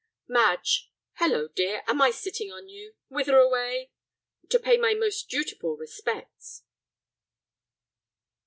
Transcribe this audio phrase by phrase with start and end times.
[0.27, 2.95] "Madge." "Hallo, dear, am I sitting on you?
[3.07, 3.91] Whither away?"
[4.49, 6.63] "To pay my most dutiful respects!"